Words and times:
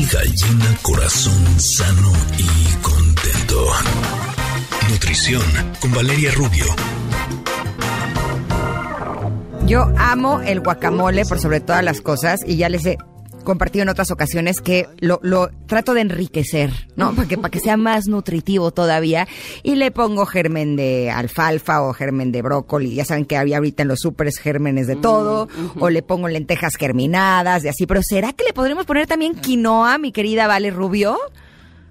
piel 0.00 0.08
gallina, 0.08 0.76
corazón 0.82 1.60
sano 1.60 2.12
y 2.38 2.76
contento. 2.82 3.66
Nutrición 4.90 5.42
con 5.80 5.92
Valeria 5.92 6.30
Rubio. 6.32 6.64
Yo 9.66 9.86
amo 9.98 10.40
el 10.40 10.60
guacamole 10.60 11.24
por 11.24 11.38
sobre 11.38 11.60
todas 11.60 11.84
las 11.84 12.00
cosas 12.00 12.40
y 12.46 12.56
ya 12.56 12.68
les 12.68 12.86
he 12.86 12.98
compartido 13.44 13.82
en 13.82 13.88
otras 13.88 14.10
ocasiones 14.10 14.60
que 14.60 14.86
lo, 15.00 15.20
lo 15.22 15.50
trato 15.66 15.94
de 15.94 16.02
enriquecer, 16.02 16.70
¿no? 16.96 17.12
Para 17.14 17.28
que, 17.28 17.36
para 17.36 17.50
que 17.50 17.60
sea 17.60 17.76
más 17.76 18.06
nutritivo 18.06 18.70
todavía. 18.70 19.26
Y 19.62 19.76
le 19.76 19.90
pongo 19.90 20.26
germen 20.26 20.76
de 20.76 21.10
alfalfa 21.10 21.82
o 21.82 21.92
germen 21.92 22.32
de 22.32 22.42
brócoli. 22.42 22.94
Ya 22.94 23.04
saben 23.04 23.24
que 23.24 23.36
había 23.36 23.58
ahorita 23.58 23.82
en 23.82 23.88
los 23.88 24.00
súperes 24.00 24.38
gérmenes 24.38 24.86
de 24.86 24.96
todo. 24.96 25.48
O 25.78 25.90
le 25.90 26.02
pongo 26.02 26.28
lentejas 26.28 26.76
germinadas 26.76 27.64
y 27.64 27.68
así. 27.68 27.86
Pero 27.86 28.02
¿será 28.02 28.32
que 28.32 28.44
le 28.44 28.52
podremos 28.52 28.86
poner 28.86 29.06
también 29.06 29.34
quinoa, 29.34 29.98
mi 29.98 30.12
querida 30.12 30.46
Vale 30.46 30.70
Rubio? 30.70 31.18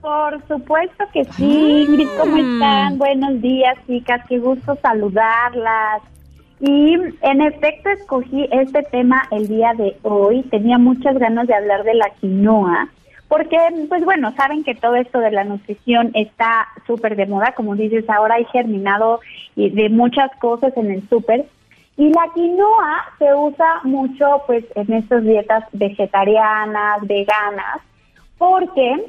Por 0.01 0.41
supuesto 0.47 1.03
que 1.13 1.25
sí, 1.25 1.85
Ingrid, 1.87 2.07
¿cómo 2.17 2.37
están? 2.37 2.97
Buenos 2.97 3.41
días, 3.41 3.75
chicas, 3.85 4.21
qué 4.29 4.39
gusto 4.39 4.77
saludarlas. 4.81 6.01
Y 6.59 6.97
en 7.21 7.41
efecto 7.41 7.89
escogí 7.89 8.47
este 8.51 8.83
tema 8.83 9.23
el 9.31 9.47
día 9.47 9.73
de 9.77 9.95
hoy. 10.03 10.43
Tenía 10.43 10.77
muchas 10.77 11.17
ganas 11.17 11.47
de 11.47 11.55
hablar 11.55 11.83
de 11.83 11.93
la 11.93 12.09
quinoa, 12.19 12.89
porque, 13.29 13.57
pues 13.87 14.03
bueno, 14.03 14.33
saben 14.35 14.63
que 14.63 14.75
todo 14.75 14.95
esto 14.95 15.19
de 15.19 15.31
la 15.31 15.43
nutrición 15.43 16.11
está 16.15 16.67
súper 16.87 17.15
de 17.15 17.27
moda, 17.27 17.53
como 17.53 17.75
dices, 17.75 18.09
ahora 18.09 18.35
hay 18.35 18.45
germinado 18.45 19.19
y 19.55 19.69
de 19.69 19.89
muchas 19.89 20.31
cosas 20.37 20.75
en 20.75 20.91
el 20.91 21.07
súper. 21.07 21.45
Y 21.95 22.09
la 22.09 22.27
quinoa 22.33 23.05
se 23.19 23.33
usa 23.33 23.81
mucho, 23.83 24.41
pues, 24.47 24.65
en 24.75 24.91
estas 24.93 25.23
dietas 25.23 25.63
vegetarianas, 25.73 27.05
veganas, 27.05 27.81
porque 28.37 29.05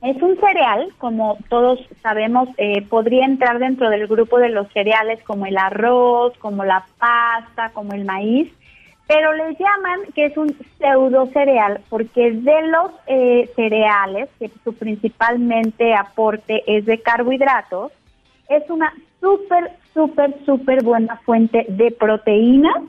es 0.00 0.22
un 0.22 0.38
cereal, 0.38 0.92
como 0.98 1.38
todos 1.48 1.80
sabemos, 2.02 2.48
eh, 2.56 2.82
podría 2.82 3.24
entrar 3.24 3.58
dentro 3.58 3.90
del 3.90 4.06
grupo 4.06 4.38
de 4.38 4.48
los 4.48 4.68
cereales 4.72 5.22
como 5.24 5.46
el 5.46 5.58
arroz, 5.58 6.36
como 6.38 6.64
la 6.64 6.86
pasta, 6.98 7.70
como 7.72 7.94
el 7.94 8.04
maíz, 8.04 8.52
pero 9.08 9.32
le 9.32 9.56
llaman 9.56 10.00
que 10.14 10.26
es 10.26 10.36
un 10.36 10.54
pseudo 10.78 11.26
cereal 11.26 11.80
porque 11.88 12.30
de 12.30 12.68
los 12.68 12.92
eh, 13.06 13.50
cereales, 13.56 14.28
que 14.38 14.50
su 14.62 14.74
principalmente 14.74 15.94
aporte 15.94 16.62
es 16.66 16.84
de 16.86 17.00
carbohidratos, 17.00 17.90
es 18.48 18.68
una 18.70 18.92
súper, 19.20 19.72
súper, 19.94 20.34
súper 20.44 20.84
buena 20.84 21.16
fuente 21.24 21.66
de 21.68 21.90
proteínas 21.90 22.84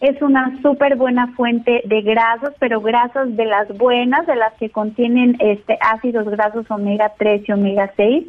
es 0.00 0.22
una 0.22 0.60
súper 0.62 0.96
buena 0.96 1.28
fuente 1.34 1.82
de 1.84 2.02
grasas, 2.02 2.54
pero 2.60 2.80
grasas 2.80 3.36
de 3.36 3.44
las 3.44 3.76
buenas, 3.76 4.26
de 4.26 4.36
las 4.36 4.52
que 4.54 4.70
contienen 4.70 5.36
este 5.40 5.76
ácidos 5.80 6.26
grasos 6.28 6.70
omega 6.70 7.12
3 7.18 7.48
y 7.48 7.52
omega 7.52 7.90
6. 7.96 8.24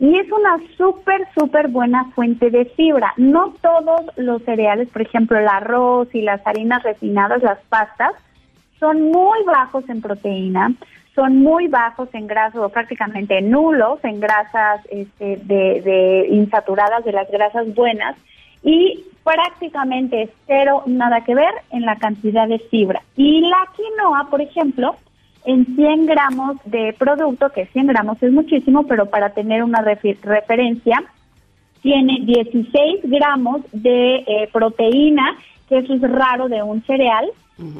Y 0.00 0.16
es 0.16 0.30
una 0.30 0.58
súper, 0.76 1.26
súper 1.36 1.68
buena 1.68 2.04
fuente 2.14 2.50
de 2.50 2.66
fibra. 2.66 3.14
No 3.16 3.52
todos 3.60 4.16
los 4.16 4.42
cereales, 4.44 4.88
por 4.90 5.02
ejemplo, 5.02 5.36
el 5.36 5.48
arroz 5.48 6.14
y 6.14 6.22
las 6.22 6.46
harinas 6.46 6.84
refinadas, 6.84 7.42
las 7.42 7.58
pastas, 7.68 8.12
son 8.78 9.10
muy 9.10 9.42
bajos 9.44 9.88
en 9.88 10.00
proteína, 10.00 10.72
son 11.16 11.38
muy 11.38 11.66
bajos 11.66 12.08
en 12.12 12.28
grasas 12.28 12.60
o 12.60 12.68
prácticamente 12.68 13.42
nulos 13.42 13.98
en 14.04 14.20
grasas 14.20 14.86
este, 14.88 15.36
de, 15.38 15.82
de 15.82 16.28
insaturadas, 16.30 17.04
de 17.04 17.10
las 17.10 17.28
grasas 17.28 17.74
buenas 17.74 18.14
y 18.62 19.04
prácticamente 19.24 20.30
cero, 20.46 20.82
nada 20.86 21.22
que 21.22 21.34
ver 21.34 21.52
en 21.70 21.82
la 21.82 21.96
cantidad 21.96 22.48
de 22.48 22.58
fibra. 22.58 23.02
Y 23.16 23.40
la 23.40 23.68
quinoa, 23.76 24.28
por 24.30 24.40
ejemplo, 24.40 24.96
en 25.44 25.64
100 25.76 26.06
gramos 26.06 26.56
de 26.64 26.94
producto, 26.98 27.50
que 27.50 27.66
100 27.66 27.86
gramos 27.86 28.22
es 28.22 28.32
muchísimo, 28.32 28.86
pero 28.86 29.06
para 29.06 29.30
tener 29.30 29.62
una 29.62 29.80
referencia, 29.80 31.02
tiene 31.82 32.18
16 32.22 33.00
gramos 33.04 33.62
de 33.72 34.16
eh, 34.16 34.48
proteína, 34.52 35.36
que 35.68 35.78
eso 35.78 35.94
es 35.94 36.02
raro 36.02 36.48
de 36.48 36.62
un 36.62 36.82
cereal, 36.84 37.30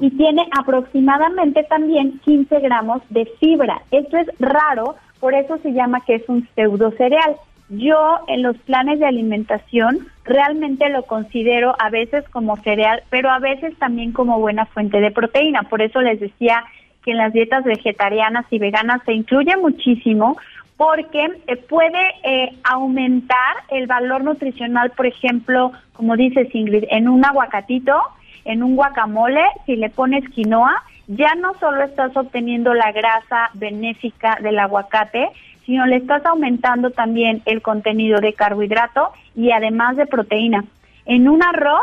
y 0.01 0.11
tiene 0.11 0.49
aproximadamente 0.59 1.63
también 1.63 2.19
15 2.25 2.59
gramos 2.59 3.01
de 3.11 3.27
fibra. 3.39 3.81
Esto 3.93 4.17
es 4.17 4.27
raro, 4.41 4.97
por 5.21 5.35
eso 5.35 5.57
se 5.59 5.73
llama 5.73 6.01
que 6.05 6.17
es 6.17 6.29
un 6.29 6.49
pseudo 6.55 6.91
cereal. 6.93 7.37
Yo 7.71 8.21
en 8.29 8.43
los 8.43 8.57
planes 8.59 8.99
de 8.99 9.07
alimentación 9.07 10.07
realmente 10.25 10.89
lo 10.89 11.03
considero 11.03 11.75
a 11.79 11.91
veces 11.91 12.27
como 12.31 12.57
cereal, 12.57 13.03
pero 13.11 13.31
a 13.31 13.39
veces 13.39 13.77
también 13.79 14.13
como 14.13 14.39
buena 14.39 14.65
fuente 14.67 15.01
de 15.01 15.11
proteína. 15.11 15.65
Por 15.65 15.83
eso 15.83 16.01
les 16.01 16.19
decía 16.19 16.65
que 17.05 17.11
en 17.11 17.19
las 17.19 17.33
dietas 17.33 17.65
vegetarianas 17.65 18.47
y 18.51 18.59
veganas 18.59 19.03
se 19.05 19.13
incluye 19.13 19.55
muchísimo 19.57 20.39
porque 20.79 21.29
eh, 21.47 21.57
puede 21.57 21.99
eh, 22.23 22.57
aumentar 22.65 23.57
el 23.69 23.87
valor 23.87 24.25
nutricional, 24.25 24.93
por 24.93 25.07
ejemplo, 25.07 25.73
como 25.93 26.17
dice 26.17 26.49
Ingrid, 26.53 26.85
en 26.91 27.09
un 27.09 27.25
aguacatito, 27.25 28.01
en 28.45 28.63
un 28.63 28.77
guacamole, 28.77 29.45
si 29.67 29.77
le 29.77 29.91
pones 29.91 30.27
quinoa, 30.31 30.83
ya 31.09 31.35
no 31.35 31.55
solo 31.59 31.83
estás 31.83 32.17
obteniendo 32.17 32.75
la 32.75 32.93
grasa 32.93 33.51
benéfica 33.55 34.39
del 34.41 34.59
aguacate, 34.59 35.31
sino 35.65 35.87
le 35.87 35.97
estás 35.97 36.25
aumentando 36.25 36.91
también 36.91 37.43
el 37.47 37.63
contenido 37.63 38.21
de 38.21 38.35
carbohidrato 38.35 39.11
y 39.35 39.51
además 39.51 39.97
de 39.97 40.07
proteína. 40.07 40.65
En 41.07 41.29
un 41.29 41.43
arroz, 41.43 41.83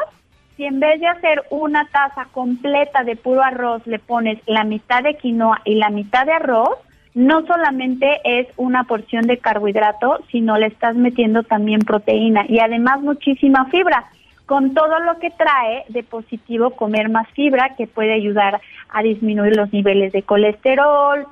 si 0.56 0.66
en 0.66 0.80
vez 0.80 1.02
de 1.02 1.08
hacer 1.08 1.44
una 1.50 1.88
taza 1.90 2.28
completa 2.32 3.04
de 3.04 3.16
puro 3.16 3.44
arroz 3.44 3.86
le 3.86 4.00
pones 4.00 4.40
la 4.46 4.64
mitad 4.64 5.04
de 5.04 5.18
quinoa 5.18 5.62
y 5.66 5.76
la 5.76 5.90
mitad 5.90 6.26
de 6.26 6.34
arroz, 6.34 6.78
no 7.16 7.46
solamente 7.46 8.20
es 8.24 8.48
una 8.58 8.84
porción 8.84 9.26
de 9.26 9.38
carbohidrato, 9.38 10.20
sino 10.32 10.58
le 10.58 10.68
estás 10.68 10.96
metiendo 10.96 11.44
también 11.44 11.80
proteína 11.80 12.46
y 12.48 12.60
además 12.60 13.02
muchísima 13.02 13.66
fibra, 13.66 14.06
con 14.46 14.74
todo 14.74 15.00
lo 15.00 15.20
que 15.20 15.32
trae 15.32 15.86
de 15.90 16.04
positivo 16.04 16.72
comer 16.72 17.10
más 17.10 17.28
fibra 17.30 17.76
que 17.76 17.88
puede 17.88 18.14
ayudar 18.14 18.62
a 18.90 19.02
disminuir 19.02 19.56
los 19.56 19.72
niveles 19.74 20.14
de 20.14 20.24
colesterol, 20.24 21.26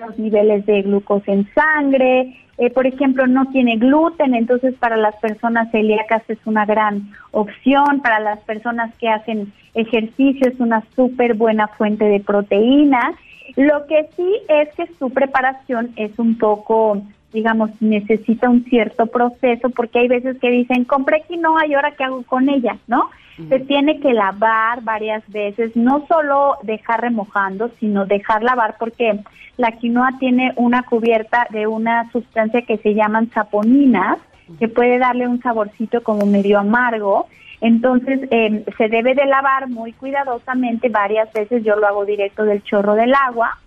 los 0.00 0.18
niveles 0.18 0.66
de 0.66 0.82
glucosa 0.82 1.32
en 1.32 1.48
sangre, 1.54 2.36
eh, 2.58 2.70
por 2.70 2.86
ejemplo, 2.86 3.26
no 3.26 3.46
tiene 3.46 3.76
gluten, 3.76 4.34
entonces 4.34 4.74
para 4.76 4.96
las 4.96 5.14
personas 5.16 5.70
celíacas 5.70 6.22
es 6.28 6.38
una 6.46 6.64
gran 6.64 7.10
opción, 7.30 8.00
para 8.00 8.18
las 8.18 8.38
personas 8.40 8.94
que 8.94 9.08
hacen 9.08 9.52
ejercicio 9.74 10.48
es 10.48 10.58
una 10.58 10.82
súper 10.94 11.34
buena 11.34 11.68
fuente 11.68 12.06
de 12.06 12.20
proteína. 12.20 13.12
Lo 13.56 13.86
que 13.86 14.08
sí 14.16 14.40
es 14.48 14.72
que 14.74 14.88
su 14.98 15.10
preparación 15.10 15.92
es 15.96 16.18
un 16.18 16.38
poco, 16.38 17.02
digamos, 17.36 17.70
necesita 17.80 18.48
un 18.48 18.64
cierto 18.64 19.08
proceso, 19.08 19.68
porque 19.68 19.98
hay 19.98 20.08
veces 20.08 20.38
que 20.38 20.50
dicen, 20.50 20.84
compré 20.84 21.22
quinoa 21.28 21.66
y 21.66 21.74
ahora 21.74 21.90
qué 21.90 22.04
hago 22.04 22.22
con 22.22 22.48
ella, 22.48 22.78
¿no? 22.86 23.10
Se 23.50 23.60
tiene 23.60 24.00
que 24.00 24.14
lavar 24.14 24.82
varias 24.82 25.22
veces, 25.30 25.76
no 25.76 26.06
solo 26.08 26.56
dejar 26.62 27.02
remojando, 27.02 27.70
sino 27.78 28.06
dejar 28.06 28.42
lavar 28.42 28.76
porque 28.78 29.20
la 29.58 29.72
quinoa 29.72 30.12
tiene 30.18 30.54
una 30.56 30.84
cubierta 30.84 31.46
de 31.50 31.66
una 31.66 32.10
sustancia 32.12 32.62
que 32.62 32.78
se 32.78 32.94
llaman 32.94 33.30
saponinas, 33.34 34.16
que 34.58 34.68
puede 34.68 34.98
darle 34.98 35.28
un 35.28 35.42
saborcito 35.42 36.02
como 36.02 36.24
medio 36.24 36.58
amargo. 36.58 37.26
Entonces 37.60 38.20
em, 38.30 38.64
se 38.78 38.88
debe 38.88 39.14
de 39.14 39.26
lavar 39.26 39.68
muy 39.68 39.92
cuidadosamente 39.92 40.88
varias 40.88 41.30
veces, 41.34 41.62
yo 41.62 41.76
lo 41.76 41.86
hago 41.86 42.06
directo 42.06 42.44
del 42.44 42.62
chorro 42.62 42.94
del 42.94 43.12
agua. 43.12 43.58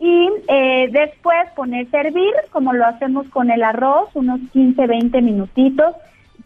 Y 0.00 0.30
eh, 0.48 0.88
después 0.92 1.50
poner 1.56 1.88
a 1.92 2.00
hervir, 2.00 2.32
como 2.50 2.72
lo 2.72 2.86
hacemos 2.86 3.28
con 3.30 3.50
el 3.50 3.62
arroz, 3.62 4.10
unos 4.14 4.40
15, 4.52 4.86
20 4.86 5.22
minutitos 5.22 5.94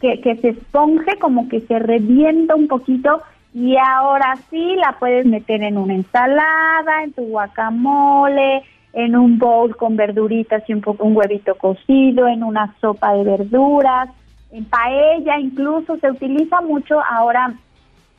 que, 0.00 0.36
se 0.40 0.48
esponje, 0.48 1.18
como 1.18 1.48
que 1.48 1.60
se 1.60 1.78
revienta 1.78 2.56
un 2.56 2.66
poquito 2.66 3.22
y 3.54 3.76
ahora 3.76 4.34
sí 4.50 4.74
la 4.76 4.96
puedes 4.98 5.26
meter 5.26 5.62
en 5.62 5.78
una 5.78 5.94
ensalada, 5.94 7.04
en 7.04 7.12
tu 7.12 7.22
guacamole, 7.22 8.62
en 8.94 9.14
un 9.14 9.38
bowl 9.38 9.76
con 9.76 9.96
verduritas 9.96 10.68
y 10.68 10.74
un 10.74 10.80
poco 10.80 11.04
un 11.04 11.16
huevito 11.16 11.54
cocido, 11.54 12.26
en 12.26 12.42
una 12.42 12.74
sopa 12.80 13.14
de 13.14 13.24
verduras, 13.24 14.08
en 14.50 14.64
paella 14.64 15.38
incluso 15.38 15.96
se 15.98 16.10
utiliza 16.10 16.60
mucho 16.62 17.00
ahora 17.00 17.54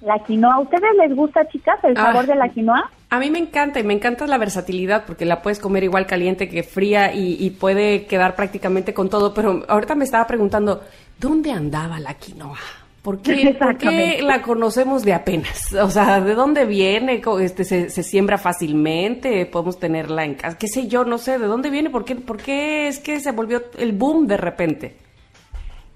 la 0.03 0.19
quinoa. 0.19 0.55
¿A 0.55 0.59
ustedes 0.59 0.95
les 0.97 1.15
gusta, 1.15 1.47
chicas, 1.47 1.79
el 1.83 1.95
sabor 1.95 2.25
de 2.25 2.35
la 2.35 2.49
quinoa? 2.49 2.89
A 3.09 3.19
mí 3.19 3.29
me 3.29 3.39
encanta 3.39 3.79
y 3.79 3.83
me 3.83 3.93
encanta 3.93 4.27
la 4.27 4.37
versatilidad 4.37 5.05
porque 5.05 5.25
la 5.25 5.41
puedes 5.41 5.59
comer 5.59 5.83
igual 5.83 6.05
caliente 6.05 6.49
que 6.49 6.63
fría 6.63 7.13
y, 7.13 7.37
y 7.39 7.51
puede 7.51 8.05
quedar 8.05 8.35
prácticamente 8.35 8.93
con 8.93 9.09
todo. 9.09 9.33
Pero 9.33 9.63
ahorita 9.67 9.95
me 9.95 10.03
estaba 10.03 10.27
preguntando, 10.27 10.81
¿dónde 11.19 11.51
andaba 11.51 11.99
la 11.99 12.13
quinoa? 12.15 12.57
¿Por 13.03 13.21
qué, 13.21 14.21
la 14.23 14.41
conocemos 14.41 15.03
de 15.03 15.13
apenas? 15.13 15.73
O 15.73 15.89
sea, 15.89 16.21
¿de 16.21 16.35
dónde 16.35 16.65
viene? 16.65 17.21
Este, 17.41 17.65
se, 17.65 18.03
siembra 18.03 18.37
fácilmente? 18.37 19.45
¿Podemos 19.45 19.77
tenerla 19.77 20.23
en 20.23 20.35
casa? 20.35 20.57
¿Qué 20.57 20.67
sé 20.67 20.87
yo? 20.87 21.03
No 21.03 21.17
sé. 21.17 21.37
¿De 21.37 21.47
dónde 21.47 21.69
viene? 21.69 21.89
¿Por 21.89 22.05
qué, 22.05 22.15
¿Por 22.15 22.37
qué 22.37 22.87
es 22.87 22.99
que 22.99 23.19
se 23.19 23.33
volvió 23.33 23.61
el 23.77 23.91
boom 23.91 24.25
de 24.25 24.37
repente? 24.37 24.95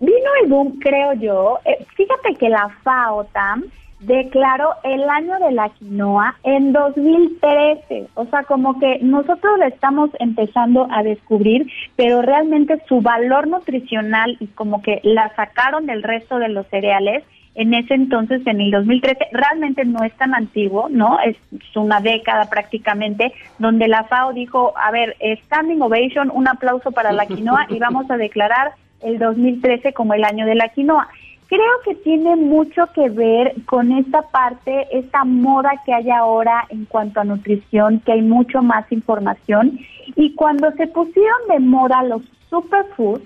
Vino 0.02 0.30
el 0.44 0.50
boom, 0.50 0.80
creo 0.80 1.14
yo. 1.14 1.60
Eh, 1.64 1.86
fíjate 1.96 2.36
que 2.38 2.50
la 2.50 2.68
FAO, 2.84 3.24
Tam, 3.32 3.64
declaró 4.00 4.70
el 4.84 5.10
año 5.10 5.40
de 5.40 5.52
la 5.52 5.70
quinoa 5.70 6.36
en 6.44 6.72
2013. 6.72 8.08
O 8.14 8.26
sea, 8.26 8.44
como 8.44 8.80
que 8.80 9.00
nosotros 9.02 9.58
la 9.58 9.68
estamos 9.68 10.10
empezando 10.20 10.88
a 10.92 11.04
descubrir, 11.04 11.68
pero 11.96 12.22
realmente 12.22 12.82
su 12.88 13.02
valor 13.02 13.48
nutricional 13.48 14.38
y 14.40 14.48
como 14.48 14.82
que 14.82 15.00
la 15.04 15.34
sacaron 15.36 15.86
del 15.86 16.04
resto 16.04 16.38
de 16.38 16.50
los 16.50 16.68
cereales 16.68 17.24
en 17.58 17.74
ese 17.74 17.96
entonces, 17.96 18.46
en 18.46 18.62
el 18.62 18.70
2013, 18.70 19.30
realmente 19.32 19.84
no 19.84 20.04
es 20.04 20.14
tan 20.14 20.36
antiguo, 20.36 20.90
¿no? 20.90 21.18
Es 21.20 21.36
una 21.76 22.00
década 22.02 22.48
prácticamente, 22.52 23.34
donde 23.58 23.88
la 23.88 24.04
FAO 24.04 24.32
dijo, 24.32 24.76
a 24.78 24.92
ver, 24.92 25.18
standing 25.46 25.82
ovation, 25.82 26.30
un 26.32 26.48
aplauso 26.48 26.92
para 26.92 27.12
la 27.12 27.26
quinoa 27.26 27.66
y 27.70 27.80
vamos 27.80 28.12
a 28.12 28.18
declarar 28.18 28.74
el 29.02 29.18
2013 29.18 29.94
como 29.94 30.14
el 30.14 30.24
año 30.24 30.46
de 30.46 30.54
la 30.54 30.70
quinoa. 30.70 31.08
Creo 31.48 31.82
que 31.86 31.96
tiene 31.96 32.36
mucho 32.36 32.88
que 32.94 33.10
ver 33.10 33.56
con 33.66 33.94
esta 33.94 34.22
parte, 34.22 34.86
esta 34.92 35.24
moda 35.24 35.72
que 35.86 35.94
hay 35.94 36.10
ahora 36.10 36.66
en 36.70 36.86
cuanto 36.86 37.22
a 37.22 37.24
nutrición, 37.24 38.02
que 38.02 38.12
hay 38.12 38.22
mucho 38.22 38.62
más 38.62 38.92
información. 38.92 39.80
Y 40.16 40.36
cuando 40.36 40.70
se 40.72 40.88
pusieron 40.88 41.40
de 41.50 41.60
moda 41.60 42.04
los 42.04 42.22
superfoods, 42.50 43.24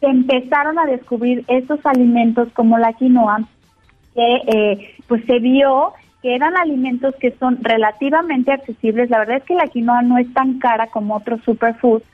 se 0.00 0.06
empezaron 0.06 0.78
a 0.78 0.86
descubrir 0.86 1.44
estos 1.48 1.84
alimentos 1.84 2.48
como 2.54 2.78
la 2.78 2.94
quinoa, 2.94 3.40
que 4.14 4.36
eh, 4.46 4.94
pues 5.06 5.24
se 5.26 5.38
vio 5.38 5.92
que 6.22 6.34
eran 6.34 6.56
alimentos 6.56 7.14
que 7.20 7.32
son 7.38 7.58
relativamente 7.62 8.50
accesibles. 8.50 9.10
La 9.10 9.18
verdad 9.18 9.36
es 9.36 9.44
que 9.44 9.54
la 9.54 9.66
quinoa 9.66 10.02
no 10.02 10.16
es 10.18 10.32
tan 10.32 10.58
cara 10.58 10.86
como 10.86 11.16
otros 11.16 11.42
superfoods 11.44 12.04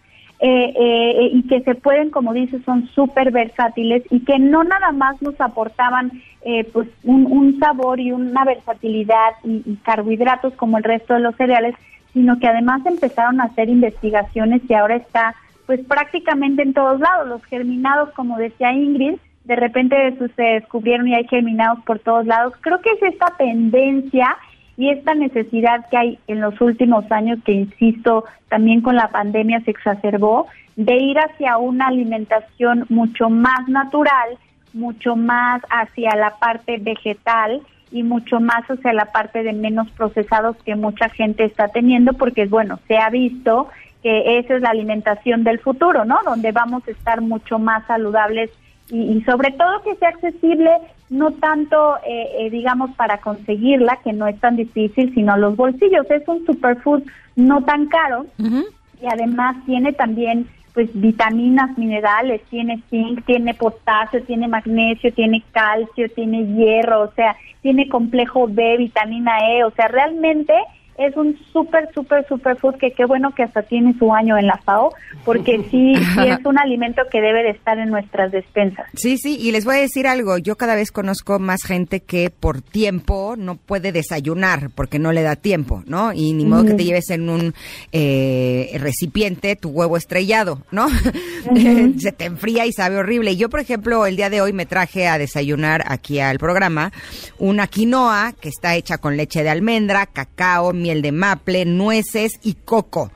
eh, 0.46 0.74
eh, 0.76 1.30
y 1.32 1.42
que 1.44 1.62
se 1.62 1.74
pueden, 1.74 2.10
como 2.10 2.34
dices, 2.34 2.60
son 2.66 2.86
súper 2.88 3.30
versátiles 3.30 4.02
y 4.10 4.20
que 4.26 4.38
no 4.38 4.62
nada 4.62 4.92
más 4.92 5.22
nos 5.22 5.40
aportaban 5.40 6.12
eh, 6.42 6.64
pues 6.70 6.86
un, 7.02 7.58
sabor 7.58 7.98
y 7.98 8.12
una 8.12 8.44
versatilidad 8.44 9.30
y, 9.42 9.76
carbohidratos 9.76 10.52
como 10.52 10.76
el 10.76 10.84
resto 10.84 11.14
de 11.14 11.20
los 11.20 11.34
cereales, 11.36 11.74
sino 12.12 12.38
que 12.38 12.46
además 12.46 12.84
empezaron 12.84 13.40
a 13.40 13.44
hacer 13.44 13.70
investigaciones 13.70 14.60
y 14.68 14.74
ahora 14.74 14.96
está 14.96 15.34
pues 15.64 15.80
prácticamente 15.80 16.60
en 16.60 16.74
todos 16.74 17.00
lados. 17.00 17.26
Los 17.26 17.44
germinados, 17.46 18.10
como 18.10 18.36
decía 18.36 18.70
Ingrid, 18.70 19.16
de 19.44 19.56
repente 19.56 20.14
se 20.36 20.42
descubrieron 20.42 21.08
y 21.08 21.14
hay 21.14 21.26
germinados 21.26 21.82
por 21.86 22.00
todos 22.00 22.26
lados. 22.26 22.52
Creo 22.60 22.82
que 22.82 22.90
es 22.90 23.02
esta 23.02 23.34
tendencia 23.38 24.36
y 24.76 24.90
esta 24.90 25.14
necesidad 25.14 25.88
que 25.90 25.96
hay 25.96 26.18
en 26.26 26.40
los 26.40 26.60
últimos 26.60 27.10
años, 27.12 27.38
que 27.44 27.52
insisto, 27.52 28.24
también 28.48 28.80
con 28.80 28.96
la 28.96 29.08
pandemia 29.08 29.60
se 29.60 29.70
exacerbó, 29.70 30.46
de 30.76 30.96
ir 30.96 31.18
hacia 31.18 31.58
una 31.58 31.86
alimentación 31.86 32.86
mucho 32.88 33.30
más 33.30 33.68
natural, 33.68 34.38
mucho 34.72 35.14
más 35.14 35.62
hacia 35.70 36.16
la 36.16 36.30
parte 36.38 36.78
vegetal 36.78 37.62
y 37.92 38.02
mucho 38.02 38.40
más 38.40 38.64
hacia 38.68 38.92
la 38.92 39.06
parte 39.06 39.44
de 39.44 39.52
menos 39.52 39.88
procesados 39.92 40.56
que 40.64 40.74
mucha 40.74 41.08
gente 41.10 41.44
está 41.44 41.68
teniendo, 41.68 42.14
porque 42.14 42.46
bueno, 42.46 42.80
se 42.88 42.98
ha 42.98 43.08
visto 43.10 43.68
que 44.02 44.38
esa 44.38 44.56
es 44.56 44.62
la 44.62 44.70
alimentación 44.70 45.44
del 45.44 45.60
futuro, 45.60 46.04
¿no? 46.04 46.18
Donde 46.24 46.50
vamos 46.50 46.86
a 46.88 46.90
estar 46.90 47.20
mucho 47.20 47.58
más 47.60 47.86
saludables 47.86 48.50
y, 48.90 49.22
sobre 49.22 49.52
todo 49.52 49.82
que 49.82 49.94
sea 49.96 50.10
accesible 50.10 50.70
no 51.10 51.32
tanto, 51.32 51.96
eh, 52.06 52.28
eh, 52.38 52.50
digamos, 52.50 52.90
para 52.96 53.18
conseguirla, 53.18 54.00
que 54.02 54.12
no 54.12 54.26
es 54.26 54.38
tan 54.40 54.56
difícil, 54.56 55.12
sino 55.14 55.36
los 55.36 55.56
bolsillos. 55.56 56.10
Es 56.10 56.26
un 56.26 56.44
superfood 56.46 57.02
no 57.36 57.62
tan 57.64 57.86
caro 57.86 58.26
y 58.38 59.06
además 59.06 59.56
tiene 59.66 59.92
también 59.92 60.48
pues 60.72 60.88
vitaminas, 60.92 61.78
minerales, 61.78 62.42
tiene 62.50 62.82
zinc, 62.90 63.24
tiene 63.24 63.54
potasio, 63.54 64.22
tiene 64.24 64.48
magnesio, 64.48 65.12
tiene 65.12 65.42
calcio, 65.52 66.08
tiene 66.10 66.44
hierro, 66.46 67.02
o 67.02 67.12
sea, 67.12 67.36
tiene 67.62 67.88
complejo 67.88 68.48
B, 68.48 68.76
vitamina 68.78 69.38
E, 69.52 69.62
o 69.64 69.70
sea, 69.70 69.86
realmente 69.86 70.52
es 70.98 71.16
un 71.16 71.38
súper, 71.52 71.88
súper, 71.92 72.26
súper 72.28 72.56
food 72.56 72.76
que 72.76 72.92
qué 72.92 73.04
bueno 73.04 73.34
que 73.34 73.42
hasta 73.42 73.62
tiene 73.62 73.94
su 73.98 74.12
año 74.14 74.38
en 74.38 74.46
la 74.46 74.60
FAO, 74.64 74.92
porque 75.24 75.58
sí, 75.70 75.94
sí 75.96 76.26
es 76.26 76.44
un 76.44 76.58
alimento 76.58 77.02
que 77.10 77.20
debe 77.20 77.42
de 77.42 77.50
estar 77.50 77.78
en 77.78 77.90
nuestras 77.90 78.32
despensas. 78.32 78.86
Sí, 78.94 79.18
sí, 79.18 79.36
y 79.40 79.52
les 79.52 79.64
voy 79.64 79.76
a 79.76 79.80
decir 79.80 80.06
algo, 80.06 80.38
yo 80.38 80.56
cada 80.56 80.74
vez 80.74 80.92
conozco 80.92 81.38
más 81.38 81.62
gente 81.64 82.00
que 82.00 82.30
por 82.30 82.62
tiempo 82.62 83.34
no 83.36 83.56
puede 83.56 83.92
desayunar 83.92 84.70
porque 84.74 84.98
no 84.98 85.12
le 85.12 85.22
da 85.22 85.36
tiempo, 85.36 85.82
¿no? 85.86 86.12
Y 86.12 86.32
ni 86.32 86.44
modo 86.44 86.64
que 86.64 86.74
te 86.74 86.84
lleves 86.84 87.10
en 87.10 87.28
un 87.28 87.54
eh, 87.92 88.76
recipiente 88.80 89.56
tu 89.56 89.70
huevo 89.70 89.96
estrellado, 89.96 90.62
¿no? 90.70 90.88
Se 91.98 92.12
te 92.12 92.24
enfría 92.24 92.66
y 92.66 92.72
sabe 92.72 92.96
horrible. 92.96 93.36
Yo, 93.36 93.48
por 93.48 93.60
ejemplo, 93.60 94.06
el 94.06 94.16
día 94.16 94.30
de 94.30 94.40
hoy 94.40 94.52
me 94.52 94.66
traje 94.66 95.06
a 95.06 95.18
desayunar 95.18 95.84
aquí 95.86 96.20
al 96.20 96.38
programa 96.38 96.92
una 97.38 97.66
quinoa 97.66 98.34
que 98.40 98.48
está 98.48 98.74
hecha 98.76 98.98
con 98.98 99.16
leche 99.16 99.42
de 99.42 99.50
almendra, 99.50 100.06
cacao, 100.06 100.72
miel 100.84 101.00
de 101.00 101.12
maple, 101.12 101.64
nueces 101.64 102.32
y 102.42 102.52
coco. 102.52 103.10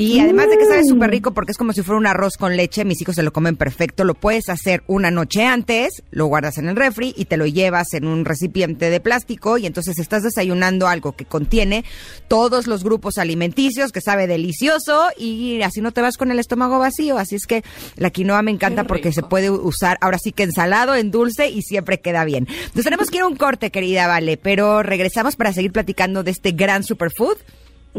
Y 0.00 0.20
además 0.20 0.48
de 0.48 0.56
que 0.56 0.64
sabe 0.64 0.84
súper 0.84 1.10
rico 1.10 1.34
porque 1.34 1.50
es 1.50 1.58
como 1.58 1.72
si 1.72 1.82
fuera 1.82 1.98
un 1.98 2.06
arroz 2.06 2.36
con 2.36 2.56
leche, 2.56 2.84
mis 2.84 3.02
hijos 3.02 3.16
se 3.16 3.24
lo 3.24 3.32
comen 3.32 3.56
perfecto, 3.56 4.04
lo 4.04 4.14
puedes 4.14 4.48
hacer 4.48 4.84
una 4.86 5.10
noche 5.10 5.44
antes, 5.44 6.04
lo 6.12 6.26
guardas 6.26 6.56
en 6.58 6.68
el 6.68 6.76
refri 6.76 7.12
y 7.16 7.24
te 7.24 7.36
lo 7.36 7.46
llevas 7.46 7.92
en 7.94 8.06
un 8.06 8.24
recipiente 8.24 8.90
de 8.90 9.00
plástico 9.00 9.58
y 9.58 9.66
entonces 9.66 9.98
estás 9.98 10.22
desayunando 10.22 10.86
algo 10.86 11.16
que 11.16 11.24
contiene 11.24 11.84
todos 12.28 12.68
los 12.68 12.84
grupos 12.84 13.18
alimenticios, 13.18 13.90
que 13.90 14.00
sabe 14.00 14.28
delicioso 14.28 15.08
y 15.18 15.60
así 15.62 15.80
no 15.80 15.90
te 15.90 16.00
vas 16.00 16.16
con 16.16 16.30
el 16.30 16.38
estómago 16.38 16.78
vacío. 16.78 17.18
Así 17.18 17.34
es 17.34 17.46
que 17.46 17.64
la 17.96 18.10
quinoa 18.10 18.42
me 18.42 18.52
encanta 18.52 18.84
porque 18.84 19.10
se 19.10 19.24
puede 19.24 19.50
usar 19.50 19.98
ahora 20.00 20.18
sí 20.18 20.30
que 20.30 20.44
ensalado, 20.44 20.94
en 20.94 21.10
dulce 21.10 21.48
y 21.48 21.62
siempre 21.62 21.98
queda 21.98 22.24
bien. 22.24 22.46
Nos 22.74 22.84
tenemos 22.84 23.10
que 23.10 23.16
ir 23.16 23.22
a 23.24 23.26
un 23.26 23.34
corte, 23.34 23.72
querida 23.72 24.06
Vale, 24.06 24.36
pero 24.36 24.84
regresamos 24.84 25.34
para 25.34 25.52
seguir 25.52 25.72
platicando 25.72 26.22
de 26.22 26.30
este 26.30 26.52
gran 26.52 26.84
superfood. 26.84 27.38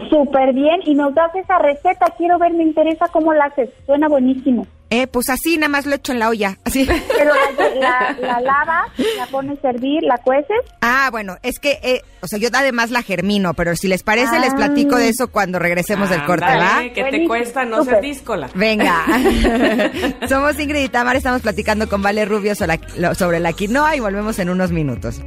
Súper 0.09 0.53
bien, 0.53 0.81
y 0.85 0.95
nos 0.95 1.13
das 1.13 1.33
esa 1.35 1.57
receta, 1.59 2.13
quiero 2.17 2.37
ver, 2.37 2.53
me 2.53 2.63
interesa 2.63 3.07
cómo 3.11 3.33
la 3.33 3.45
haces, 3.45 3.69
suena 3.85 4.07
buenísimo. 4.07 4.65
Eh, 4.91 5.05
pues 5.05 5.29
así, 5.29 5.57
nada 5.57 5.69
más 5.69 5.85
lo 5.85 5.93
echo 5.93 6.13
en 6.13 6.19
la 6.19 6.29
olla, 6.29 6.57
así. 6.65 6.87
Pero 7.17 7.31
la, 7.79 8.15
la, 8.19 8.39
lavas, 8.41 8.87
la 9.17 9.27
pones 9.27 9.63
a 9.63 9.69
hervir, 9.69 10.01
la 10.01 10.17
cueces. 10.17 10.57
Ah, 10.81 11.09
bueno, 11.11 11.37
es 11.43 11.59
que, 11.59 11.79
eh, 11.83 12.01
o 12.21 12.27
sea, 12.27 12.39
yo 12.39 12.49
además 12.51 12.89
la 12.89 13.03
germino, 13.03 13.53
pero 13.53 13.75
si 13.75 13.87
les 13.87 14.01
parece, 14.01 14.39
les 14.39 14.53
platico 14.55 14.95
de 14.95 15.09
eso 15.09 15.27
cuando 15.27 15.59
regresemos 15.59 16.09
del 16.09 16.25
corte, 16.25 16.45
¿va? 16.45 16.81
que 16.91 17.03
te 17.03 17.27
cuesta 17.27 17.65
no 17.65 17.83
ser 17.83 18.01
díscola. 18.01 18.49
Venga. 18.55 19.05
Somos 20.27 20.59
Ingrid 20.59 20.85
y 20.85 20.89
Tamar, 20.89 21.15
estamos 21.15 21.41
platicando 21.41 21.87
con 21.87 22.01
Vale 22.01 22.25
Rubio 22.25 22.55
sobre 22.55 23.39
la 23.39 23.53
quinoa 23.53 23.95
y 23.95 23.99
volvemos 23.99 24.39
en 24.39 24.49
unos 24.49 24.71
minutos. 24.71 25.21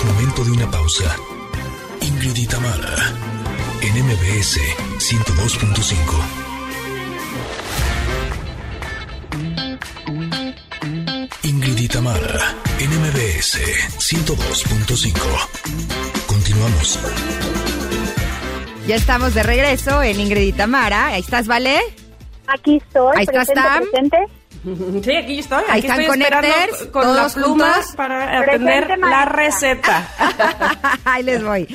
Es 0.00 0.06
momento 0.06 0.44
de 0.44 0.52
una 0.52 0.70
pausa. 0.70 1.14
Ingrid 2.00 2.34
y 2.34 2.46
Tamara, 2.46 3.12
en 3.82 4.02
MBS 4.02 4.58
102.5. 4.96 5.92
Ingrid 11.42 11.76
y 11.76 11.88
Tamara, 11.88 12.54
en 12.78 12.90
MBS 12.98 13.58
102.5. 13.98 15.12
Continuamos. 16.26 16.98
Ya 18.86 18.96
estamos 18.96 19.34
de 19.34 19.42
regreso 19.42 20.02
en 20.02 20.18
Ingrid 20.18 20.46
y 20.46 20.52
Tamara. 20.52 21.08
Ahí 21.08 21.20
estás, 21.20 21.46
¿vale? 21.46 21.78
Aquí 22.46 22.78
estoy. 22.78 23.18
Ahí 23.18 23.24
estás, 23.24 23.48
Tam. 23.52 23.84
Sí, 25.02 25.16
aquí 25.16 25.38
estoy. 25.38 25.64
Ahí 25.68 25.80
están 25.80 26.04
conectores, 26.06 26.88
con 26.92 27.02
todos 27.02 27.16
la 27.16 27.42
pluma 27.42 27.76
para 27.96 28.38
aprender 28.40 28.98
la 28.98 29.24
receta. 29.24 30.08
Ahí 31.04 31.22
les 31.22 31.42
voy. 31.42 31.66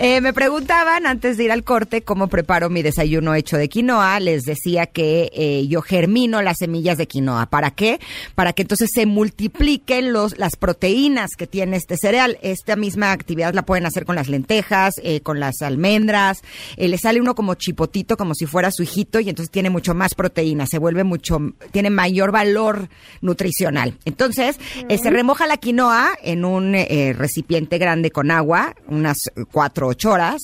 Eh, 0.00 0.20
me 0.20 0.32
preguntaban 0.32 1.08
antes 1.08 1.36
de 1.36 1.42
ir 1.42 1.50
al 1.50 1.64
corte 1.64 2.02
cómo 2.02 2.28
preparo 2.28 2.70
mi 2.70 2.82
desayuno 2.82 3.34
hecho 3.34 3.56
de 3.56 3.68
quinoa. 3.68 4.20
Les 4.20 4.44
decía 4.44 4.86
que 4.86 5.32
eh, 5.34 5.66
yo 5.66 5.82
germino 5.82 6.40
las 6.40 6.58
semillas 6.58 6.98
de 6.98 7.08
quinoa. 7.08 7.46
¿Para 7.46 7.72
qué? 7.72 7.98
Para 8.36 8.52
que 8.52 8.62
entonces 8.62 8.90
se 8.94 9.06
multipliquen 9.06 10.12
los, 10.12 10.38
las 10.38 10.54
proteínas 10.54 11.32
que 11.36 11.48
tiene 11.48 11.76
este 11.76 11.96
cereal. 11.96 12.38
Esta 12.42 12.76
misma 12.76 13.10
actividad 13.10 13.54
la 13.54 13.62
pueden 13.62 13.86
hacer 13.86 14.04
con 14.04 14.14
las 14.14 14.28
lentejas, 14.28 14.94
eh, 15.02 15.20
con 15.20 15.40
las 15.40 15.62
almendras. 15.62 16.42
le 16.76 16.96
sale 16.96 17.20
uno 17.20 17.34
como 17.34 17.54
chipotito, 17.54 18.16
como 18.16 18.36
si 18.36 18.46
fuera 18.46 18.70
su 18.70 18.84
hijito, 18.84 19.18
y 19.18 19.28
entonces 19.28 19.50
tiene 19.50 19.68
mucho 19.68 19.94
más 19.94 20.14
proteína. 20.14 20.66
Se 20.68 20.78
vuelve 20.78 21.02
mucho, 21.02 21.40
tiene 21.72 21.90
mayor 21.90 22.30
valor 22.30 22.88
nutricional. 23.20 23.98
Entonces, 24.04 24.60
se 24.88 25.10
remoja 25.10 25.48
la 25.48 25.56
quinoa 25.56 26.10
en 26.22 26.44
un 26.44 26.74
recipiente 26.74 27.78
grande 27.78 28.12
con 28.12 28.30
agua, 28.30 28.76
unas 28.86 29.18
cuatro 29.50 29.87
ocho 29.88 30.10
horas 30.10 30.42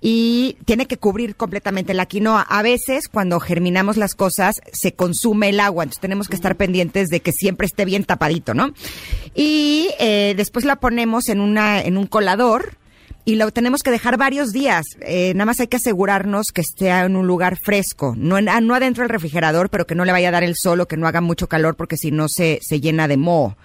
y 0.00 0.56
tiene 0.64 0.86
que 0.86 0.96
cubrir 0.96 1.36
completamente 1.36 1.94
la 1.94 2.06
quinoa. 2.06 2.42
A 2.42 2.62
veces 2.62 3.08
cuando 3.08 3.40
germinamos 3.40 3.96
las 3.96 4.14
cosas 4.14 4.60
se 4.72 4.94
consume 4.94 5.50
el 5.50 5.60
agua, 5.60 5.84
entonces 5.84 6.00
tenemos 6.00 6.28
que 6.28 6.36
estar 6.36 6.56
pendientes 6.56 7.08
de 7.08 7.20
que 7.20 7.32
siempre 7.32 7.66
esté 7.66 7.84
bien 7.84 8.04
tapadito, 8.04 8.54
¿no? 8.54 8.72
Y 9.34 9.88
eh, 9.98 10.34
después 10.36 10.64
la 10.64 10.76
ponemos 10.76 11.28
en, 11.28 11.40
una, 11.40 11.80
en 11.80 11.96
un 11.96 12.06
colador 12.06 12.76
y 13.24 13.36
lo 13.36 13.50
tenemos 13.50 13.82
que 13.82 13.90
dejar 13.90 14.18
varios 14.18 14.52
días. 14.52 14.84
Eh, 15.00 15.32
nada 15.34 15.46
más 15.46 15.60
hay 15.60 15.68
que 15.68 15.76
asegurarnos 15.76 16.48
que 16.52 16.60
esté 16.60 16.90
en 16.90 17.16
un 17.16 17.26
lugar 17.26 17.58
fresco, 17.58 18.14
no, 18.16 18.36
en, 18.36 18.48
ah, 18.48 18.60
no 18.60 18.74
adentro 18.74 19.02
del 19.02 19.08
refrigerador, 19.08 19.70
pero 19.70 19.86
que 19.86 19.94
no 19.94 20.04
le 20.04 20.12
vaya 20.12 20.28
a 20.28 20.32
dar 20.32 20.44
el 20.44 20.56
sol 20.56 20.80
o 20.80 20.86
que 20.86 20.96
no 20.96 21.06
haga 21.06 21.20
mucho 21.20 21.48
calor 21.48 21.74
porque 21.74 21.96
si 21.96 22.10
no 22.10 22.28
se, 22.28 22.58
se 22.62 22.80
llena 22.80 23.08
de 23.08 23.16
moho. 23.16 23.56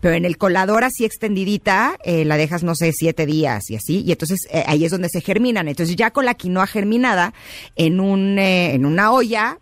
Pero 0.00 0.14
en 0.14 0.24
el 0.24 0.38
colador 0.38 0.84
así 0.84 1.04
extendidita, 1.04 1.98
eh, 2.04 2.24
la 2.24 2.36
dejas, 2.36 2.62
no 2.62 2.74
sé, 2.74 2.92
siete 2.92 3.26
días 3.26 3.68
y 3.70 3.76
así, 3.76 4.02
y 4.06 4.12
entonces 4.12 4.40
eh, 4.50 4.64
ahí 4.66 4.84
es 4.84 4.92
donde 4.92 5.08
se 5.08 5.20
germinan. 5.20 5.68
Entonces 5.68 5.96
ya 5.96 6.12
con 6.12 6.24
la 6.24 6.34
quinoa 6.34 6.66
germinada, 6.66 7.34
en, 7.76 8.00
un, 8.00 8.38
en 8.38 8.86
una 8.86 9.12
olla, 9.12 9.58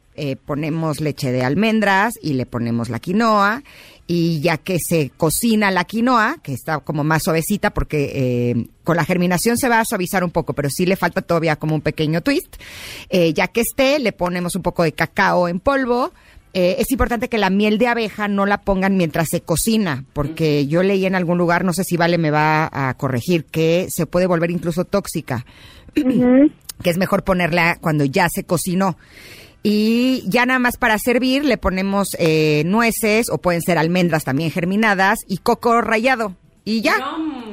ponemos 0.47 1.00
leche 1.00 1.31
de 1.31 1.45
almendras 1.45 2.14
y 2.21 2.33
le 2.33 2.45
ponemos 2.45 2.88
la 2.88 2.99
quinoa 2.99 3.62
y 4.11 4.41
ya 4.41 4.57
que 4.57 4.79
se 4.81 5.11
cocina 5.15 5.71
la 5.71 5.85
quinoa, 5.85 6.38
que 6.43 6.55
está 6.55 6.81
como 6.81 7.05
más 7.05 7.23
suavecita 7.23 7.75
porque 7.75 8.11
eh, 8.15 8.67
con 8.83 8.97
la 8.97 9.05
germinación 9.05 9.59
se 9.59 9.69
va 9.69 9.81
a 9.81 9.85
suavizar 9.85 10.25
un 10.25 10.31
poco, 10.31 10.55
pero 10.55 10.71
sí 10.71 10.87
le 10.87 10.97
falta 10.97 11.21
todavía 11.21 11.57
como 11.57 11.75
un 11.75 11.83
pequeño 11.83 12.23
twist. 12.23 12.57
Eh, 13.11 13.35
ya 13.35 13.49
que 13.49 13.61
esté, 13.61 13.99
le 13.99 14.12
ponemos 14.12 14.57
un 14.57 14.62
poco 14.62 14.83
de 14.83 14.93
cacao 14.93 15.47
en 15.47 15.61
polvo. 15.61 16.12
Eh, 16.55 16.77
es 16.79 16.91
importante 16.91 17.29
que 17.29 17.37
la 17.37 17.50
miel 17.50 17.77
de 17.77 17.87
abeja 17.87 18.29
no 18.29 18.47
la 18.47 18.62
pongan 18.62 18.97
mientras 18.97 19.29
se 19.31 19.43
cocina, 19.43 20.07
porque 20.15 20.67
yo 20.67 20.83
leí 20.83 21.05
en 21.05 21.15
algún 21.15 21.37
lugar, 21.37 21.62
no 21.62 21.75
sé 21.75 21.85
si 21.85 21.99
Vale 21.99 22.17
me 22.17 22.31
va 22.31 22.71
a 22.73 22.95
corregir, 22.95 23.45
que 23.45 23.88
se 23.91 24.07
puede 24.07 24.27
volver 24.27 24.50
incluso 24.50 24.87
tóxica, 24.87 25.45
que 25.95 26.91
es 26.91 26.97
mejor 26.97 27.25
ponerla 27.25 27.77
cuando 27.79 28.07
ya 28.07 28.27
se 28.31 28.45
cocinó. 28.45 28.97
Y 29.62 30.25
ya 30.27 30.47
nada 30.47 30.59
más 30.59 30.77
para 30.77 30.99
servir 30.99 31.45
le 31.45 31.59
ponemos 31.59 32.09
eh, 32.19 32.62
nueces 32.65 33.29
o 33.31 33.38
pueden 33.38 33.62
ser 33.62 33.79
almendras 33.79 34.25
también 34.25 34.50
germinadas 34.50 35.19
y 35.27 35.38
coco 35.38 35.81
rallado. 35.81 36.35
Y 36.69 36.83
ya, 36.83 36.97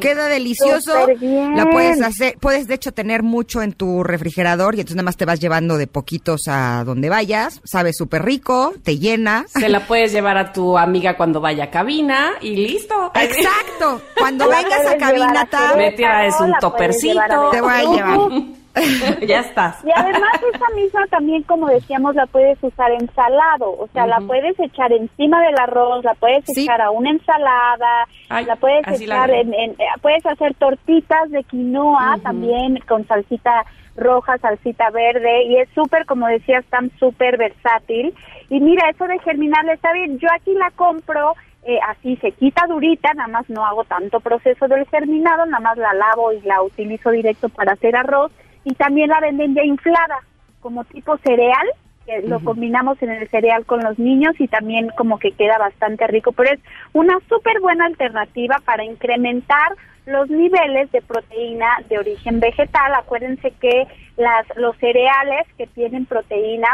queda 0.01 0.27
delicioso. 0.27 1.07
La 1.21 1.69
puedes 1.71 2.01
hacer, 2.01 2.37
puedes 2.37 2.67
de 2.67 2.75
hecho 2.75 2.91
tener 2.91 3.23
mucho 3.23 3.61
en 3.61 3.71
tu 3.71 4.03
refrigerador 4.03 4.75
y 4.75 4.81
entonces 4.81 4.97
nada 4.97 5.05
más 5.05 5.15
te 5.15 5.23
vas 5.23 5.39
llevando 5.39 5.77
de 5.77 5.87
poquitos 5.87 6.49
a 6.49 6.83
donde 6.85 7.07
vayas. 7.07 7.61
Sabe 7.63 7.93
súper 7.93 8.25
rico, 8.25 8.73
te 8.83 8.99
llena. 8.99 9.45
Se 9.47 9.69
la 9.69 9.87
puedes 9.87 10.11
llevar 10.11 10.37
a 10.37 10.51
tu 10.51 10.77
amiga 10.77 11.15
cuando 11.15 11.39
vaya 11.39 11.63
a 11.63 11.71
cabina 11.71 12.31
y 12.41 12.57
listo. 12.57 13.13
Exacto. 13.15 14.01
Cuando 14.17 14.49
vengas 14.49 14.85
a 14.85 14.97
cabina, 14.97 15.47
me 15.77 15.91
traes 15.93 16.35
un 16.41 16.51
topercito. 16.59 17.51
Te 17.51 17.61
voy 17.61 17.71
a 17.71 17.83
llevar. 17.83 18.19
ya 19.27 19.39
estás. 19.39 19.83
Y 19.85 19.91
además 19.95 20.33
esa 20.53 20.75
misma 20.75 21.07
también, 21.07 21.43
como 21.43 21.67
decíamos, 21.67 22.15
la 22.15 22.25
puedes 22.25 22.61
usar 22.61 22.91
en 22.91 23.09
salado, 23.13 23.71
o 23.71 23.87
sea, 23.93 24.05
la 24.05 24.19
puedes 24.19 24.59
echar 24.59 24.91
encima 24.91 25.41
del 25.41 25.57
arroz, 25.57 26.03
la 26.03 26.13
puedes 26.15 26.43
echar 26.57 26.81
a 26.81 26.91
una 26.91 27.11
ensalada, 27.11 28.07
la 28.29 28.55
puedes 28.57 28.85
echar 29.01 29.31
en, 29.31 29.53
eh, 29.53 29.77
puedes 30.01 30.25
hacer 30.25 30.53
tortitas 30.55 31.29
de 31.31 31.43
quinoa 31.43 32.17
también 32.21 32.77
con 32.87 33.07
salsita 33.07 33.65
roja, 33.95 34.37
salsita 34.39 34.89
verde 34.89 35.43
y 35.43 35.57
es 35.57 35.69
súper, 35.73 36.05
como 36.05 36.27
decías, 36.27 36.65
tan 36.65 36.91
súper 36.99 37.37
versátil. 37.37 38.13
Y 38.49 38.59
mira, 38.59 38.89
eso 38.89 39.05
de 39.07 39.19
germinarle 39.19 39.73
está 39.73 39.93
bien, 39.93 40.19
yo 40.19 40.27
aquí 40.35 40.53
la 40.53 40.71
compro 40.71 41.33
eh, 41.67 41.79
así 41.87 42.15
se 42.17 42.31
quita 42.31 42.67
durita, 42.67 43.11
nada 43.15 43.27
más 43.27 43.49
no 43.49 43.65
hago 43.65 43.85
tanto 43.85 44.19
proceso 44.19 44.67
del 44.67 44.85
germinado, 44.85 45.47
nada 45.47 45.61
más 45.61 45.77
la 45.77 45.95
lavo 45.95 46.31
y 46.31 46.39
la 46.41 46.61
utilizo 46.61 47.09
directo 47.09 47.49
para 47.49 47.73
hacer 47.73 47.95
arroz 47.95 48.31
y 48.65 48.73
también 48.73 49.09
la 49.09 49.21
venden 49.21 49.55
ya 49.55 49.63
inflada, 49.63 50.19
como 50.59 50.83
tipo 50.83 51.17
cereal, 51.19 51.67
que 52.05 52.21
lo 52.23 52.39
combinamos 52.43 53.01
en 53.01 53.11
el 53.11 53.27
cereal 53.29 53.65
con 53.65 53.81
los 53.81 53.97
niños 53.97 54.35
y 54.39 54.47
también 54.47 54.89
como 54.97 55.17
que 55.17 55.31
queda 55.31 55.57
bastante 55.57 56.05
rico, 56.07 56.33
pero 56.33 56.51
es 56.53 56.59
una 56.93 57.17
súper 57.29 57.59
buena 57.61 57.85
alternativa 57.85 58.57
para 58.65 58.83
incrementar 58.83 59.75
los 60.05 60.29
niveles 60.29 60.91
de 60.91 61.01
proteína 61.01 61.67
de 61.89 61.97
origen 61.97 62.39
vegetal. 62.39 62.93
Acuérdense 62.93 63.51
que 63.59 63.87
las, 64.17 64.45
los 64.55 64.75
cereales 64.77 65.47
que 65.57 65.67
tienen 65.67 66.05
proteína 66.05 66.67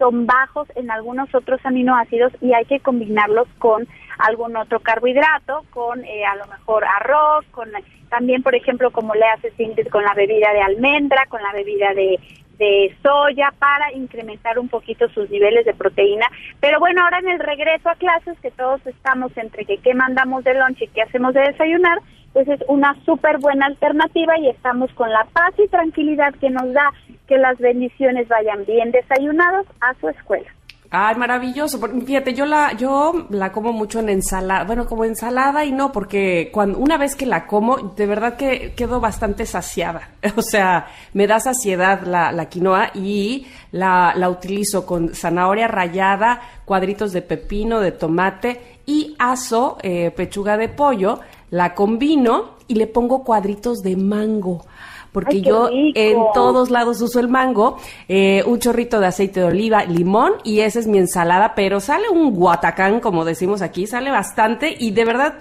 son 0.00 0.26
bajos 0.26 0.66
en 0.76 0.90
algunos 0.90 1.32
otros 1.34 1.60
aminoácidos 1.62 2.32
y 2.40 2.54
hay 2.54 2.64
que 2.64 2.80
combinarlos 2.80 3.46
con 3.58 3.86
algún 4.18 4.56
otro 4.56 4.80
carbohidrato, 4.80 5.64
con 5.70 6.02
eh, 6.04 6.24
a 6.24 6.36
lo 6.36 6.46
mejor 6.46 6.84
arroz, 6.84 7.44
con 7.50 7.68
también, 8.08 8.42
por 8.42 8.54
ejemplo, 8.54 8.90
como 8.90 9.14
le 9.14 9.26
hace 9.26 9.52
Ingrid 9.58 9.88
con 9.88 10.02
la 10.02 10.14
bebida 10.14 10.52
de 10.52 10.62
almendra, 10.62 11.26
con 11.28 11.42
la 11.42 11.52
bebida 11.52 11.92
de, 11.94 12.18
de 12.58 12.96
soya 13.02 13.52
para 13.58 13.92
incrementar 13.92 14.58
un 14.58 14.68
poquito 14.68 15.08
sus 15.10 15.30
niveles 15.30 15.64
de 15.64 15.74
proteína. 15.74 16.26
Pero 16.60 16.80
bueno, 16.80 17.02
ahora 17.02 17.18
en 17.18 17.28
el 17.28 17.38
regreso 17.38 17.88
a 17.88 17.94
clases, 17.94 18.38
que 18.40 18.50
todos 18.50 18.84
estamos 18.86 19.36
entre 19.36 19.64
que 19.64 19.78
qué 19.78 19.94
mandamos 19.94 20.42
de 20.44 20.54
lunch 20.54 20.82
y 20.82 20.88
qué 20.88 21.02
hacemos 21.02 21.34
de 21.34 21.42
desayunar, 21.42 21.98
pues 22.32 22.48
es 22.48 22.60
una 22.68 22.96
súper 23.04 23.38
buena 23.38 23.66
alternativa 23.66 24.38
y 24.38 24.48
estamos 24.48 24.92
con 24.94 25.10
la 25.10 25.24
paz 25.32 25.52
y 25.58 25.68
tranquilidad 25.68 26.34
que 26.34 26.50
nos 26.50 26.72
da 26.72 26.92
que 27.30 27.38
las 27.38 27.56
bendiciones 27.58 28.26
vayan 28.26 28.64
bien 28.66 28.90
desayunados 28.90 29.64
a 29.80 29.94
su 30.00 30.08
escuela. 30.08 30.50
Ay, 30.92 31.14
maravilloso. 31.14 31.78
Fíjate, 32.04 32.34
yo 32.34 32.44
la, 32.44 32.72
yo 32.72 33.28
la 33.30 33.52
como 33.52 33.72
mucho 33.72 34.00
en 34.00 34.08
ensalada, 34.08 34.64
bueno, 34.64 34.86
como 34.86 35.04
ensalada 35.04 35.64
y 35.64 35.70
no, 35.70 35.92
porque 35.92 36.50
cuando, 36.52 36.80
una 36.80 36.98
vez 36.98 37.14
que 37.14 37.26
la 37.26 37.46
como, 37.46 37.76
de 37.94 38.06
verdad 38.06 38.36
que 38.36 38.74
quedo 38.74 38.98
bastante 38.98 39.46
saciada. 39.46 40.10
O 40.36 40.42
sea, 40.42 40.88
me 41.14 41.28
da 41.28 41.38
saciedad 41.38 42.02
la, 42.02 42.48
quinoa 42.48 42.90
y 42.94 43.46
la, 43.70 44.12
la 44.16 44.28
utilizo 44.28 44.84
con 44.84 45.14
zanahoria 45.14 45.68
rallada, 45.68 46.40
cuadritos 46.64 47.12
de 47.12 47.22
pepino, 47.22 47.78
de 47.78 47.92
tomate 47.92 48.60
y 48.86 49.14
aso, 49.20 49.78
eh, 49.84 50.10
pechuga 50.10 50.56
de 50.56 50.68
pollo, 50.68 51.20
la 51.50 51.74
combino 51.76 52.56
y 52.66 52.74
le 52.74 52.88
pongo 52.88 53.22
cuadritos 53.22 53.82
de 53.82 53.96
mango 53.96 54.64
porque 55.12 55.40
yo 55.40 55.68
en 55.70 56.16
todos 56.34 56.70
lados 56.70 57.00
uso 57.00 57.20
el 57.20 57.28
mango, 57.28 57.78
eh, 58.08 58.42
un 58.46 58.58
chorrito 58.58 59.00
de 59.00 59.06
aceite 59.06 59.40
de 59.40 59.46
oliva, 59.46 59.84
limón 59.84 60.34
y 60.44 60.60
esa 60.60 60.78
es 60.78 60.86
mi 60.86 60.98
ensalada, 60.98 61.54
pero 61.54 61.80
sale 61.80 62.08
un 62.08 62.34
guatacán, 62.34 63.00
como 63.00 63.24
decimos 63.24 63.62
aquí, 63.62 63.86
sale 63.86 64.10
bastante 64.10 64.74
y 64.78 64.92
de 64.92 65.04
verdad 65.04 65.34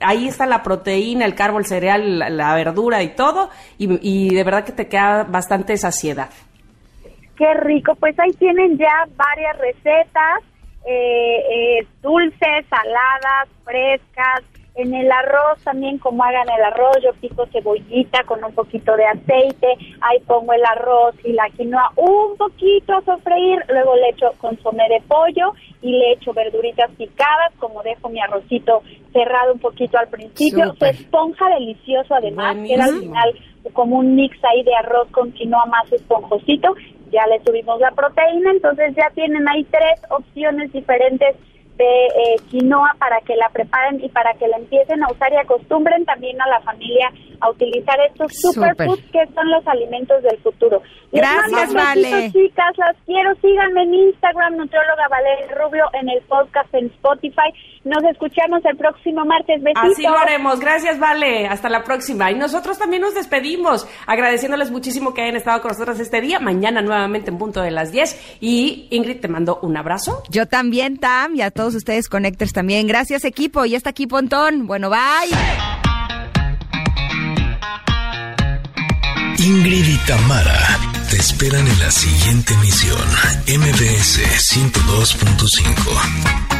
ahí 0.00 0.28
está 0.28 0.46
la 0.46 0.62
proteína, 0.62 1.24
el 1.24 1.34
carbo, 1.34 1.58
el 1.58 1.66
cereal, 1.66 2.18
la, 2.36 2.54
verdura 2.54 3.02
y 3.02 3.08
todo 3.08 3.50
y, 3.78 4.34
de 4.34 4.44
verdad 4.44 4.64
que 4.64 4.72
te 4.72 4.88
queda 4.88 5.24
bastante 5.24 5.76
saciedad. 5.76 6.30
Qué 7.36 7.52
rico, 7.54 7.94
pues 7.96 8.18
ahí 8.18 8.32
tienen 8.32 8.78
ya 8.78 9.06
varias 9.14 9.58
recetas, 9.58 10.42
eh, 10.86 11.38
eh, 11.50 11.86
dulces, 12.00 12.64
saladas, 12.70 13.48
frescas, 13.64 14.42
en 14.76 14.92
el 14.94 15.10
arroz 15.10 15.58
también, 15.64 15.98
como 15.98 16.22
hagan 16.22 16.46
el 16.48 16.62
arroz, 16.62 16.98
yo 17.02 17.12
pico 17.14 17.46
cebollita 17.46 18.22
con 18.24 18.44
un 18.44 18.52
poquito 18.52 18.94
de 18.94 19.06
aceite, 19.06 19.68
ahí 20.02 20.20
pongo 20.26 20.52
el 20.52 20.64
arroz 20.64 21.14
y 21.24 21.32
la 21.32 21.48
quinoa 21.56 21.92
un 21.96 22.36
poquito 22.36 22.94
a 22.94 23.02
sofreír, 23.02 23.58
luego 23.68 23.96
le 23.96 24.10
echo 24.10 24.32
consomé 24.38 24.86
de 24.90 25.00
pollo 25.08 25.54
y 25.80 25.92
le 25.92 26.12
echo 26.12 26.34
verduritas 26.34 26.90
picadas, 26.92 27.54
como 27.58 27.82
dejo 27.82 28.10
mi 28.10 28.20
arrocito 28.20 28.82
cerrado 29.14 29.54
un 29.54 29.60
poquito 29.60 29.98
al 29.98 30.08
principio, 30.08 30.74
se 30.78 30.90
esponja 30.90 31.48
delicioso 31.58 32.14
además, 32.14 32.56
queda 32.66 32.84
al 32.84 33.00
final 33.00 33.34
como 33.72 33.96
un 33.96 34.14
mix 34.14 34.36
ahí 34.44 34.62
de 34.62 34.74
arroz 34.74 35.08
con 35.10 35.32
quinoa 35.32 35.64
más 35.66 35.90
esponjosito, 35.90 36.74
ya 37.10 37.26
le 37.26 37.42
subimos 37.44 37.80
la 37.80 37.92
proteína, 37.92 38.50
entonces 38.50 38.94
ya 38.94 39.08
tienen 39.14 39.48
ahí 39.48 39.64
tres 39.64 40.00
opciones 40.10 40.70
diferentes 40.70 41.34
de 41.76 42.06
eh, 42.06 42.36
quinoa 42.50 42.94
para 42.98 43.20
que 43.20 43.36
la 43.36 43.48
preparen 43.50 44.02
y 44.02 44.08
para 44.08 44.32
que 44.34 44.48
la 44.48 44.56
empiecen 44.56 45.02
a 45.04 45.12
usar 45.12 45.32
y 45.32 45.36
acostumbren 45.36 46.04
también 46.04 46.40
a 46.40 46.48
la 46.48 46.60
familia 46.60 47.12
a 47.40 47.50
utilizar 47.50 47.98
estos 48.08 48.32
superfoods 48.34 49.02
que 49.12 49.26
son 49.34 49.50
los 49.50 49.66
alimentos 49.66 50.22
del 50.22 50.38
futuro. 50.38 50.82
Gracias, 51.12 51.74
Vale. 51.74 52.30
chicas, 52.32 52.76
las 52.78 52.96
quiero. 53.04 53.34
Síganme 53.36 53.82
en 53.82 53.94
Instagram, 53.94 54.56
Nutrióloga 54.56 55.08
Valeria 55.08 55.54
Rubio, 55.54 55.84
en 55.92 56.08
el 56.08 56.22
podcast 56.22 56.72
en 56.74 56.86
Spotify. 56.86 57.52
Nos 57.86 58.02
escuchamos 58.02 58.64
el 58.64 58.76
próximo 58.76 59.24
martes. 59.24 59.62
Besitos. 59.62 59.92
Así 59.92 60.02
lo 60.02 60.18
haremos. 60.18 60.58
Gracias, 60.58 60.98
Vale. 60.98 61.46
Hasta 61.46 61.68
la 61.68 61.84
próxima. 61.84 62.32
Y 62.32 62.34
nosotros 62.34 62.78
también 62.78 63.02
nos 63.02 63.14
despedimos, 63.14 63.86
agradeciéndoles 64.08 64.72
muchísimo 64.72 65.14
que 65.14 65.22
hayan 65.22 65.36
estado 65.36 65.62
con 65.62 65.70
nosotros 65.70 66.00
este 66.00 66.20
día. 66.20 66.40
Mañana 66.40 66.82
nuevamente 66.82 67.30
en 67.30 67.38
punto 67.38 67.62
de 67.62 67.70
las 67.70 67.92
10. 67.92 68.38
Y 68.40 68.88
Ingrid, 68.90 69.20
te 69.20 69.28
mando 69.28 69.60
un 69.62 69.76
abrazo. 69.76 70.24
Yo 70.30 70.46
también, 70.46 70.98
Tam, 70.98 71.36
y 71.36 71.42
a 71.42 71.52
todos 71.52 71.76
ustedes, 71.76 72.08
Connectors 72.08 72.52
también. 72.52 72.88
Gracias, 72.88 73.24
equipo. 73.24 73.64
Y 73.64 73.76
hasta 73.76 73.90
aquí, 73.90 74.08
Pontón. 74.08 74.66
Bueno, 74.66 74.90
bye. 74.90 74.98
Ingrid 79.38 79.86
y 79.86 79.96
Tamara 80.08 80.58
te 81.08 81.18
esperan 81.18 81.68
en 81.68 81.78
la 81.78 81.92
siguiente 81.92 82.52
emisión, 82.54 82.98
MBS 83.46 84.18
102.5. 84.52 86.55